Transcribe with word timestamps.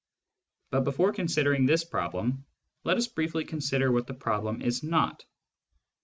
But 0.71 0.83
before 0.83 1.13
considering 1.13 1.67
this 1.67 1.83
problem, 1.85 2.43
let 2.83 2.97
us 2.97 3.05
briefly 3.05 3.45
consider 3.45 3.91
what 3.91 4.07
the 4.07 4.15
problem 4.15 4.63
is 4.63 4.81
not. 4.81 5.23